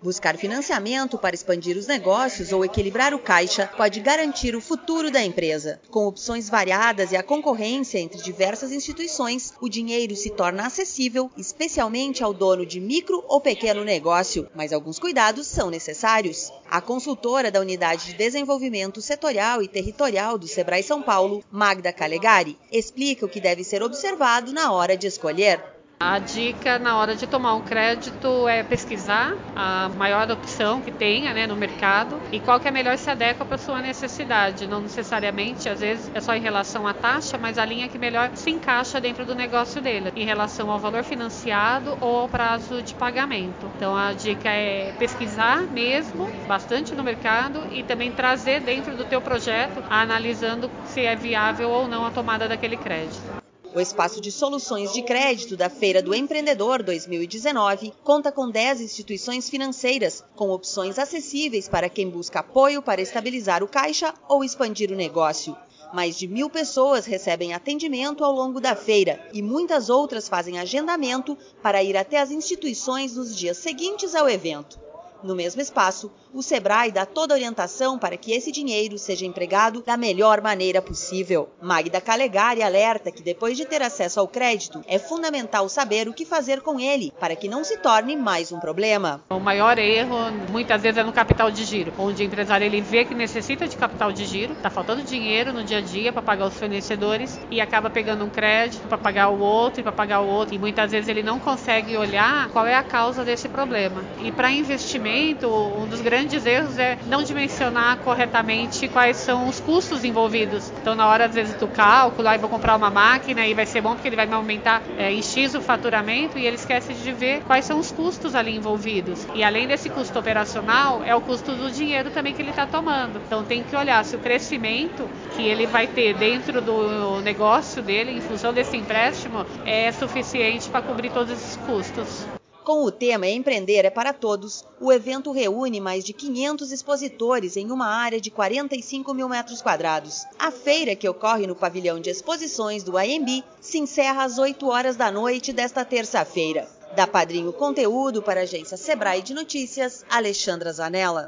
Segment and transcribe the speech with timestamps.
[0.00, 5.20] Buscar financiamento para expandir os negócios ou equilibrar o caixa pode garantir o futuro da
[5.20, 5.80] empresa.
[5.90, 12.22] Com opções variadas e a concorrência entre diversas instituições, o dinheiro se torna acessível, especialmente
[12.22, 16.52] ao dono de micro ou pequeno negócio, mas alguns cuidados são necessários.
[16.70, 22.56] A consultora da Unidade de Desenvolvimento Setorial e Territorial do Sebrae São Paulo, Magda Calegari,
[22.70, 25.77] explica o que deve ser observado na hora de escolher.
[26.00, 31.34] A dica na hora de tomar um crédito é pesquisar a maior opção que tenha
[31.34, 34.68] né, no mercado e qual que é melhor se adequa para sua necessidade.
[34.68, 38.30] Não necessariamente, às vezes, é só em relação à taxa, mas a linha que melhor
[38.34, 42.94] se encaixa dentro do negócio dele, em relação ao valor financiado ou ao prazo de
[42.94, 43.68] pagamento.
[43.76, 49.20] Então a dica é pesquisar mesmo, bastante no mercado e também trazer dentro do teu
[49.20, 53.37] projeto, analisando se é viável ou não a tomada daquele crédito.
[53.74, 59.50] O espaço de soluções de crédito da Feira do Empreendedor 2019 conta com 10 instituições
[59.50, 64.96] financeiras, com opções acessíveis para quem busca apoio para estabilizar o caixa ou expandir o
[64.96, 65.54] negócio.
[65.92, 71.36] Mais de mil pessoas recebem atendimento ao longo da feira e muitas outras fazem agendamento
[71.62, 74.87] para ir até as instituições nos dias seguintes ao evento.
[75.22, 79.82] No mesmo espaço, o Sebrae dá toda a orientação para que esse dinheiro seja empregado
[79.82, 81.48] da melhor maneira possível.
[81.60, 86.24] Magda Calegari alerta que depois de ter acesso ao crédito, é fundamental saber o que
[86.24, 89.20] fazer com ele para que não se torne mais um problema.
[89.30, 90.16] O maior erro,
[90.50, 93.76] muitas vezes, é no capital de giro, onde o empresário ele vê que necessita de
[93.76, 97.60] capital de giro, está faltando dinheiro no dia a dia para pagar os fornecedores e
[97.60, 100.54] acaba pegando um crédito para pagar o outro e para pagar o outro.
[100.54, 104.04] E muitas vezes ele não consegue olhar qual é a causa desse problema.
[104.22, 105.07] E para investimento,
[105.46, 110.72] um dos grandes erros é não dimensionar corretamente quais são os custos envolvidos.
[110.80, 113.80] Então, na hora, às vezes, do cálculo, aí vou comprar uma máquina e vai ser
[113.80, 117.12] bom porque ele vai me aumentar é, em X o faturamento e ele esquece de
[117.12, 119.26] ver quais são os custos ali envolvidos.
[119.34, 123.20] E além desse custo operacional, é o custo do dinheiro também que ele está tomando.
[123.26, 128.12] Então, tem que olhar se o crescimento que ele vai ter dentro do negócio dele,
[128.12, 132.37] em função desse empréstimo, é suficiente para cobrir todos esses custos.
[132.68, 137.70] Com o tema Empreender é para Todos, o evento reúne mais de 500 expositores em
[137.70, 140.26] uma área de 45 mil metros quadrados.
[140.38, 144.96] A feira, que ocorre no pavilhão de exposições do IMB, se encerra às 8 horas
[144.96, 146.68] da noite desta terça-feira.
[146.94, 151.26] Da Padrinho Conteúdo para a agência Sebrae de Notícias, Alexandra Zanella.